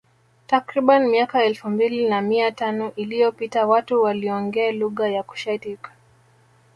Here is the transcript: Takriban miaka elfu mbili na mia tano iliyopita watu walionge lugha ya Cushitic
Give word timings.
Takriban 0.47 1.07
miaka 1.07 1.43
elfu 1.43 1.69
mbili 1.69 2.09
na 2.09 2.21
mia 2.21 2.51
tano 2.51 2.91
iliyopita 2.95 3.65
watu 3.67 4.01
walionge 4.03 4.71
lugha 4.71 5.07
ya 5.07 5.23
Cushitic 5.23 5.89